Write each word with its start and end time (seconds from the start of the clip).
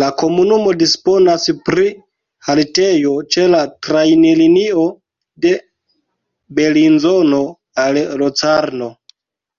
La 0.00 0.06
komunumo 0.22 0.72
disponas 0.80 1.46
pri 1.68 1.84
haltejo 2.48 3.14
ĉe 3.36 3.46
la 3.52 3.60
trajnlinio 3.88 4.84
de 5.46 5.54
Belinzono 6.60 7.40
al 7.86 8.02
Locarno. 8.24 8.90